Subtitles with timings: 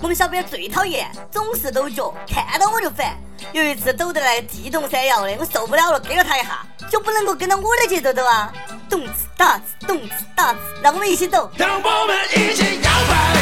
[0.00, 3.14] 我们小编最讨厌总是抖脚，看到我就烦。
[3.52, 8.50] 有一次抖得来地动山摇的，我受不了了，给了他一下，就不能够跟着我的节奏抖啊！
[8.88, 11.48] 动次打次，动次打次，让我们一起抖。
[11.56, 13.36] 让我们一起摇摆。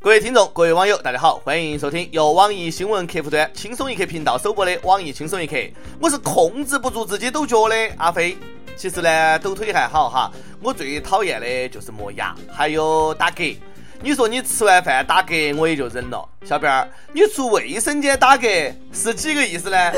[0.00, 5.56] 各位听众，各位网友，大家好，欢迎收听由网易新闻客户端轻松一刻频道首播的网易轻松一刻。
[6.00, 8.38] 我是控制不住自己抖脚的阿飞。
[8.76, 10.30] 其实呢，抖腿还好哈，
[10.60, 13.56] 我最讨厌的就是磨牙，还有打嗝。
[14.00, 16.28] 你说你吃完饭打嗝，我也就忍了。
[16.44, 19.92] 小辫儿，你出卫生间打嗝是几个意思呢？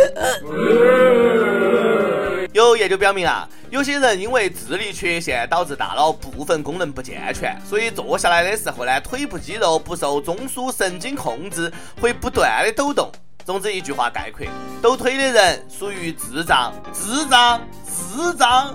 [2.52, 13.10] 有研究表明啊，有些人因为智力缺陷导致大脑部分功能不健全，所以坐下来的时候呢，腿部肌肉不受中枢神经控制，会不断的抖动。
[13.44, 14.46] 总之一句话概括，
[14.82, 18.74] 抖腿的人属于智障，智障，智障。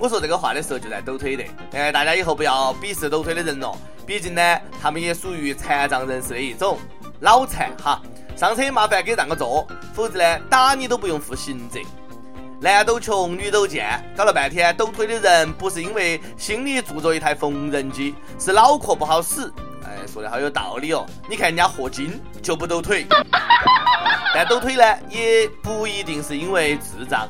[0.00, 6.78] 我说这个话的时候就在抖腿的，哎，大家以后不要鄙视抖腿的人了，毕竟呢，他们也属于残障人士的一种，
[7.20, 8.00] 脑残哈。
[8.34, 11.78] 上车麻烦给让个座，否则呢，打你都不用负刑责。
[12.62, 19.52] 男抖穷，女抖贱，搞了半天抖腿的人不是因为心里住着一台缝纫机，是脑壳不好使。
[19.84, 21.04] 哎，说的好有道理哦。
[21.28, 23.04] 你看人家霍金就不抖腿，
[24.34, 27.28] 但抖腿呢也不一定是因为智障。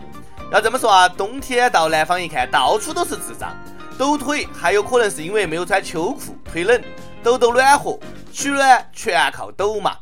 [0.52, 3.54] 要这么说啊，冬天到南方一看，到处都是智障。
[3.96, 6.82] 抖腿还有可能是因为没有穿秋裤，腿冷，
[7.22, 7.96] 抖抖暖和，
[8.32, 9.96] 取暖全靠抖嘛。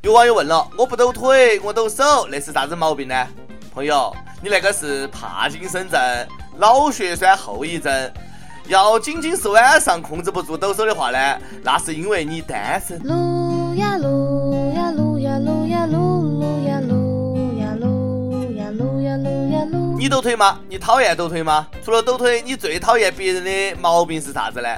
[0.00, 3.26] 有网友问了，我不抖腿，我抖手，那是啥子毛病呢？
[3.72, 4.14] 朋友。
[4.42, 5.98] 你那个是帕金森症、
[6.58, 8.12] 脑血栓后遗症，
[8.66, 13.00] 要仅仅是晚上控制不住抖手的话呢，那是因为你单身。
[13.02, 14.25] 撸呀撸
[20.08, 20.58] 抖腿吗？
[20.68, 21.66] 你讨厌抖腿吗？
[21.84, 24.68] 除了抖腿，你最讨厌别人的毛病是啥子呢？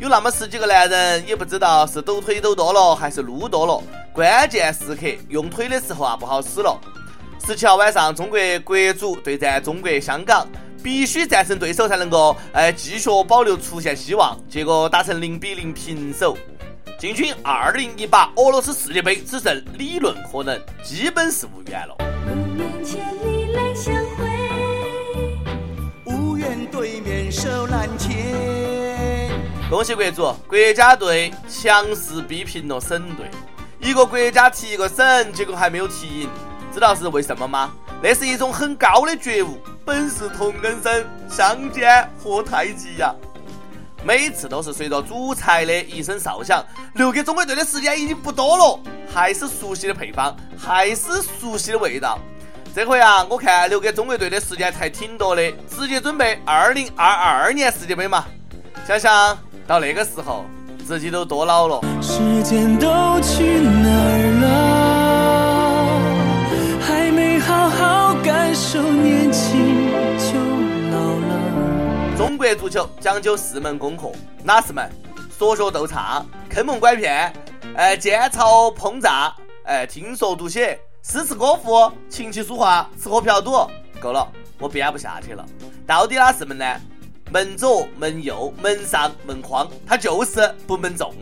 [0.00, 6.78] 有那么十几个男人也不知道是抖腿抖多了还是撸多了，关键时刻用腿的时候啊不好使了。
[7.46, 10.46] 十七号晚上，中国国足对战中国香港，
[10.82, 14.36] 必须战胜对手才能够哎继续保留出线希望。
[14.48, 16.36] 结果打成零比零平手。
[16.98, 21.96] 进军二零一八俄罗斯世界杯，只剩理论可能，基本是无缘了。
[29.70, 33.30] 恭喜国足，国家队强势逼平了省队。
[33.80, 36.30] 一个国家踢一个省，结果还没有踢赢。
[36.72, 37.72] 知道是为什么吗？
[38.02, 39.58] 那是一种很高的觉悟。
[39.82, 43.14] 本是同根生，相煎何太急呀！
[44.04, 46.62] 每次都是随着主裁的一声哨响，
[46.94, 48.78] 留给中国队的时间已经不多了，
[49.12, 52.18] 还是熟悉的配方，还是熟悉的味道。
[52.74, 58.26] 这回啊，我看留给中国队的时间才挺多的，直接准备二零二二年世界杯嘛。
[58.86, 60.44] 想想到那个时候，
[60.86, 61.80] 自己都多老了。
[62.02, 64.44] 时间都去哪儿了？
[66.86, 70.34] 还没好好感受年轻就
[70.90, 72.14] 老了。
[72.14, 74.12] 中国足球讲究四门功课，
[74.42, 74.86] 哪四门？
[75.38, 77.32] 说学逗唱、坑蒙拐骗、
[77.76, 79.34] 哎煎炒烹炸、
[79.64, 83.66] 哎听说读写、诗词歌赋、琴棋书画、吃喝嫖赌。
[83.98, 84.28] 够了，
[84.58, 85.42] 我编不下去了。
[85.86, 86.66] 到底哪四门呢？
[87.34, 91.12] 门左、门右、门上、门框，它就是不门中。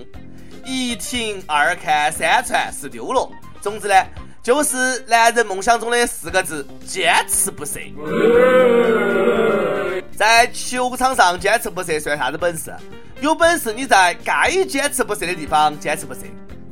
[0.62, 3.26] 一停二看三传是丢了。
[3.62, 3.94] 总之呢。
[4.42, 7.92] 就是男人梦想中的四个字：坚持不懈。
[10.16, 12.74] 在球场上坚持不懈算啥子本事？
[13.20, 16.22] 有本事你在该坚持不懈的地方坚持不懈。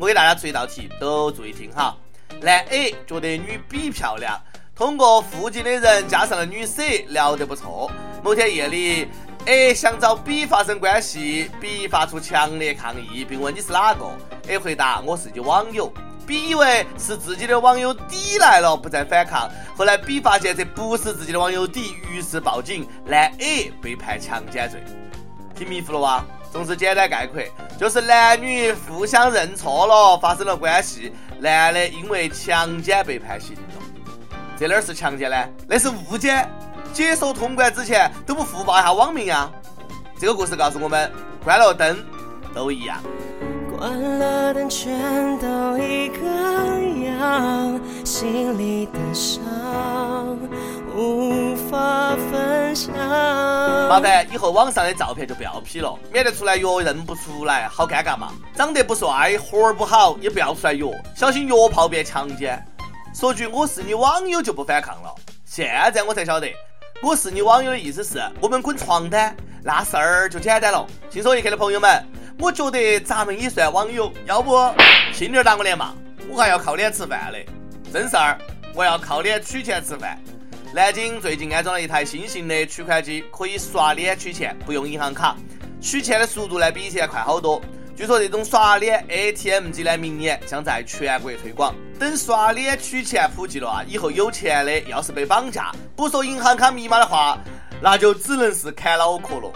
[0.00, 1.96] 我给大家出一道题，都注意听哈。
[2.40, 4.36] 男 A 觉得女 B 漂亮，
[4.74, 7.88] 通过附近的人加上了女 C 聊得不错。
[8.24, 9.06] 某天夜里
[9.46, 14.06] ，A 想找 B 发生关系，B 发出强烈抗议，并问你是哪个
[14.48, 15.92] ？A 回答我是你网友。
[16.26, 19.50] B 以为是自己的网友 D 来了，不再反抗。
[19.76, 24.80] 后来 B 发现这不是自己的网友 D，于是报警，男 A 被判强奸罪。
[25.56, 26.24] 听迷糊了哇？
[26.52, 27.42] 总之简单概括，
[27.78, 33.62] 就是男女互相认错了，发生了关系，男的因为强奸被判刑了。
[34.58, 35.48] 这哪是强奸呢？
[35.66, 36.48] 那是误奸。
[36.92, 39.50] 解说通关之前都不互报一下网名啊？
[40.18, 41.10] 这个故事告诉我们，
[41.42, 41.96] 关了灯
[42.54, 42.98] 都一样。
[43.78, 46.26] 关了灯，全都一个
[47.06, 49.40] 样，心里的伤
[50.94, 52.92] 无法分享。
[53.88, 58.32] 麻烦以后网上的照片就不要 P 了，免得出来约认不出来，好尴尬嘛。
[58.54, 62.62] 长得不帅，活儿不好，也不要出来约，小心约炮变强奸。
[63.14, 65.14] 说句我是你网友就不反抗了。
[65.46, 66.46] 现在我才晓得，
[67.02, 70.86] 我是你网友的意思是我们滚床单，那事儿就简单了。
[71.08, 72.04] 轻松一刻的朋友们。
[72.38, 74.54] 我觉得咱们也算网友，要不
[75.12, 75.94] 轻点打我脸嘛？
[76.28, 77.46] 我还要靠脸吃饭嘞，
[77.90, 78.38] 真事儿，
[78.74, 80.18] 我要靠脸取钱吃饭。
[80.74, 85.36] 南京最近安装了一台新型的取款机，可以刷脸取钱，不用银行卡，
[85.80, 87.60] 取钱的速度呢比以前快好多。
[87.96, 91.74] 据说这种刷脸 ATM 机呢，明年将在全国推广。
[92.00, 97.38] 等刷脸取钱普及了啊，以后有钱的要是被绑架，不说银行卡密码的话，
[97.82, 99.52] 那就只能是砍脑壳了。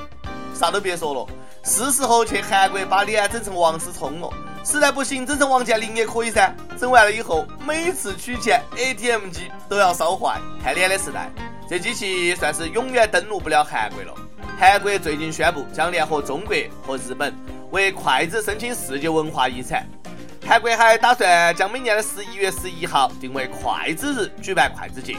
[0.55, 1.27] 啥都别说了，
[1.65, 4.29] 是时候去韩国把脸整成王思聪了。
[4.63, 6.55] 实在不行，整成王健林也可以噻。
[6.79, 10.39] 整完了以后，每次取钱 ATM 机都要烧坏。
[10.63, 11.31] 看脸的时代，
[11.67, 14.15] 这机器算是永远登陆不了韩国了。
[14.61, 16.55] 韩国最近宣布将联合中国
[16.87, 17.35] 和日本。
[17.71, 19.85] 为筷子申请世界文化遗产，
[20.47, 25.17] 韩国还打算将每年的十一月十一号定为筷子日，举办筷子节。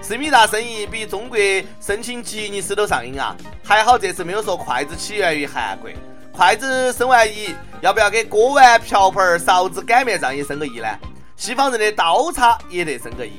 [0.00, 1.38] 思密达生意比中国
[1.80, 3.36] 申请吉尼斯都上瘾啊！
[3.62, 5.90] 还好这次没有说筷子起源于韩国。
[6.32, 10.88] 筷子生完一，要不要给锅碗瓢盆、勺子、擀面杖也生个一呢？
[11.36, 13.32] 西方人的刀叉也得生个一。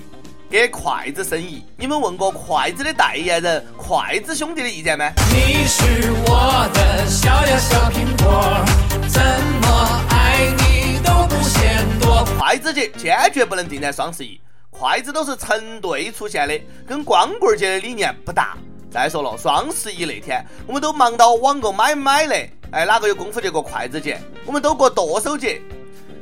[0.47, 5.11] 给筷子生意，你们问过筷子的代言人筷子兄弟的意见没？
[5.29, 5.83] 你是
[6.27, 8.63] 我的小呀小苹果，
[9.09, 9.21] 怎
[9.61, 10.14] 么爱。
[12.37, 14.39] 筷子节坚决不能定在双十一，
[14.69, 18.57] 筷子都是成对出现的，跟光棍节的理念不搭。
[18.91, 24.19] 再说了，双十一那天我们都忙到网购买买嘞，哎，哪个有功夫去过筷子节？
[24.45, 25.61] 我们都过剁手节。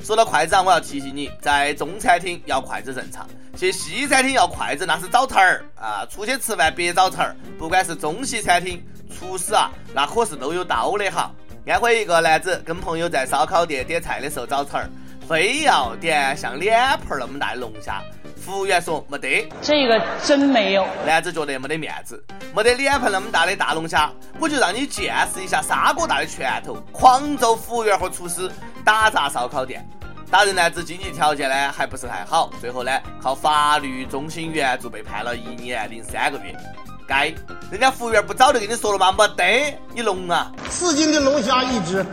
[0.03, 3.27] 说到筷子啊，我要提醒你，在中餐厅要筷子正常。
[3.55, 6.03] 去西餐厅要筷子那是找茬儿啊！
[6.09, 11.31] 出去吃饭别找茬儿，不管是中西餐厅，厨师啊那可是都有刀的哈。
[11.67, 14.89] 安徽一个男子跟朋友在烧烤店点菜的时候找茬儿，
[15.27, 16.77] 非要点像脸
[17.07, 18.01] 盆那么大的龙虾，
[18.35, 20.85] 服务员说没得，这个真没有。
[21.05, 22.23] 男子觉得没得面子，
[22.55, 28.49] 没得脸盆那么大的大龙虾，我就让你见识一下砂锅大的拳头，狂揍服务员和厨师，
[28.83, 29.87] 打砸烧烤店。
[30.29, 32.91] 打人男子经济条件呢还不是太好，最后呢
[33.21, 36.55] 靠法律中心援助被判了一年零三个月。
[37.07, 37.31] 该，
[37.69, 39.11] 人家服务员不早就跟你说了吗？
[39.11, 40.51] 没得，你聋啊！
[40.69, 42.03] 四斤的龙虾一只，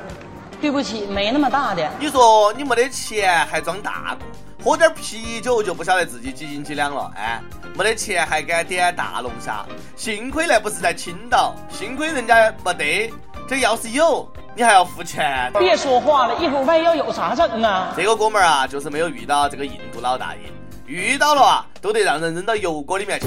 [0.60, 1.90] 对不起，没那么大的。
[1.98, 4.26] 你说你没得钱还装大度
[4.62, 7.10] 喝点啤酒就不晓得自己几斤几两了？
[7.16, 7.40] 哎，
[7.74, 9.64] 没得钱还敢点大龙虾？
[9.96, 13.12] 幸亏那不是在青岛，幸亏人家没得。
[13.48, 14.28] 这要是有。
[14.54, 15.50] 你还要付钱？
[15.58, 17.94] 别说话了，一会儿万一要有啥整啊？
[17.96, 20.40] 这个哥们儿啊，就是没有遇到这个印度老大爷，
[20.86, 23.26] 遇到了啊，都得让人扔到油锅里面去。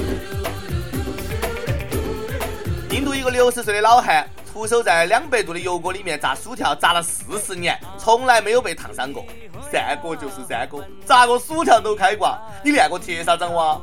[2.92, 9.26] 印度一个六十岁的老汉，徒手在两百度的油锅里面炸薯条，炸了四十年，从来没有被烫伤过。
[9.72, 13.82] 三哥就是三哥，炸个薯条都开挂，你练过铁砂掌哇？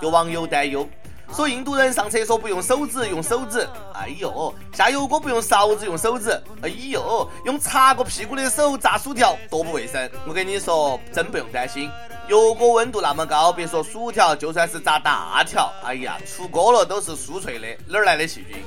[0.00, 0.88] 有网友担忧。
[1.34, 3.66] 说印度人上厕所不用手指，用手指。
[3.92, 6.30] 哎呦，下油锅不用勺子，用手指。
[6.62, 10.08] 哎呦，用擦过屁股的手炸薯条多不卫生。
[10.28, 11.90] 我跟你说，真不用担心，
[12.28, 18.62] 油锅温度那么高，别说薯条，就算是炸大条，哎呀，出锅了都是酥脆的，哪儿来的细菌？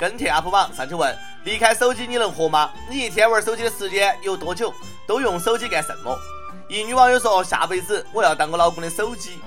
[0.00, 2.70] 跟帖 UP 榜上去问：离开手机你能活吗？
[2.88, 4.72] 你一天玩手机的时间有多久？
[5.06, 6.16] 都用手机干什么？
[6.68, 9.38] 一女网友说：“下辈子我要当我老公的手机。”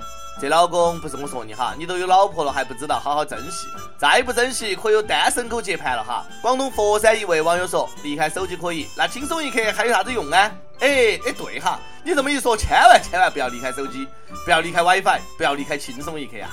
[0.42, 6.26] 这老公不是我说你哈，你都有老婆了还不知道好好珍惜，再不珍惜可有单身狗接盘了哈。
[6.42, 14.08] 广东佛山一位网友说：“离开手机可以，那轻松一刻还有啥子用啊？”哎哎对哈，你这么一说，千万千万不要离开手机，
[14.44, 16.50] 不要离开 WiFi，不要离开轻松一刻啊。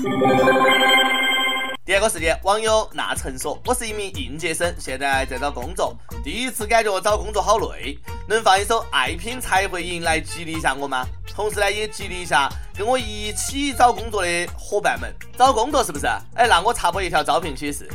[1.83, 5.97] 第二个事件，网友那成说：“我是一名应届生，现在在找工作。
[6.23, 11.07] 第一次感觉找工作好累，能放一首《爱拼才会赢》来激励一下我吗？
[11.35, 15.11] 同时呢，也激励一下跟我一起找工作的伙伴们。
[15.39, 16.07] 找工作是不是？
[16.35, 17.89] 哎，那我插播一条招聘启事。”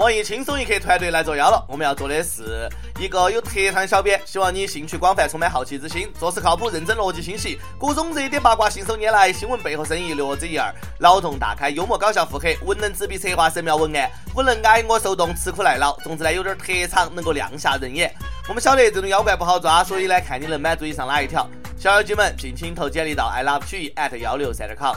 [0.00, 2.66] 网易轻松一刻团队来作妖了，我们要做的是
[2.98, 18.10] 一个有特长的小编，希望你兴趣广泛，充满好奇之心，做事靠谱，认真，逻辑清晰，各种热点八卦信手拈来，新闻背后深意略知一二，脑洞大开，幽默搞笑腹黑，文能执笔策划神妙文案，武能挨饿受冻，吃苦耐劳，总之呢有点特长，能够亮瞎人眼。
[18.48, 21.46] 我们晓得这种妖怪不好抓，所以呢看你能满足以上哪一条。
[21.78, 24.96] 小妖精们，尽情投简历到 i love 曲艺 at 幺六三点 com。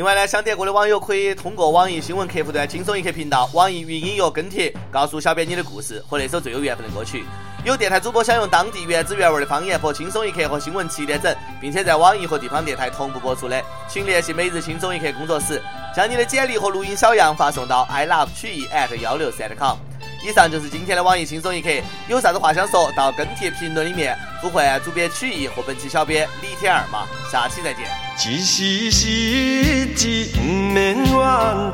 [0.00, 7.22] 另外呢，想点歌的网友可以通过网易新闻客户端“轻松一刻”频道、网易云音乐跟帖，告诉小编你的故事和那首最有缘分的歌曲。
[7.66, 15.60] 有电台主播想用当地原汁原味的方言播《轻松一刻》和新闻七点整，并且在网易和地方电台同步播出的，请联系每日轻松一刻工作室，
[15.94, 19.76] 将你的简历和录音小样发送到 i love 曲艺 at 幺六三 com。
[20.22, 21.70] 以上就是今天的网易轻松一刻，
[22.06, 27.86] 有啥子话想说到跟帖评论里面呼唤主编曲艺和本期小编李天二嘛，下期再见。
[28.18, 31.06] 一时失志不免怨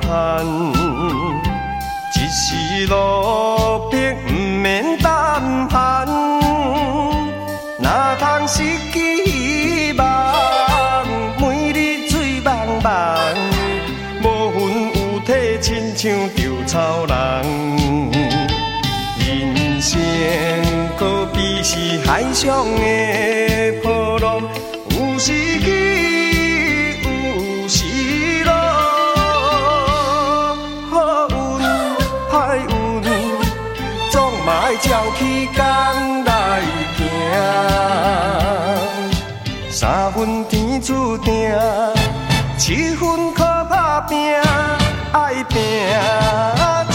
[0.00, 0.46] 叹，
[2.14, 3.96] 一时落魄不
[4.32, 6.06] 免胆寒，
[7.80, 8.62] 哪通失
[8.92, 11.04] 去希望？
[11.40, 13.18] 每日醉茫茫，
[14.22, 14.62] 无魂
[14.94, 17.06] 有体，亲像稻草。
[17.06, 17.65] 人
[22.06, 24.40] 海上的波浪，
[24.90, 28.52] 有时起，有时落。
[30.88, 31.34] 好运
[32.30, 33.04] 歹运，
[34.10, 35.60] 总嘛爱照起工
[36.24, 36.30] 来
[36.96, 36.98] 行。
[39.68, 41.50] 三分天注定，
[42.56, 44.16] 七分靠打拼，
[45.12, 45.60] 爱拼
[46.92, 46.94] 才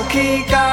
[0.00, 0.69] 嘛爱照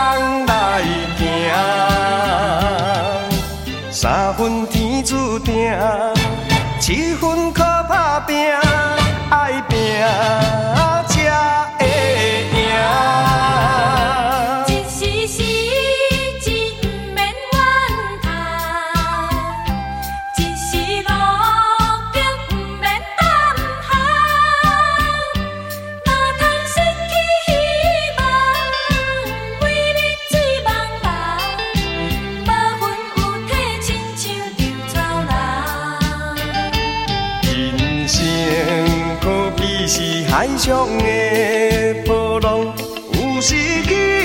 [40.48, 42.74] 可比是海上的波浪，
[43.14, 44.17] 有时起，